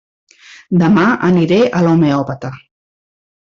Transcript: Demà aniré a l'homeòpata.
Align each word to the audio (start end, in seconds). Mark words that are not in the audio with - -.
Demà 0.83 1.03
aniré 1.29 1.61
a 1.67 1.85
l'homeòpata. 1.87 2.55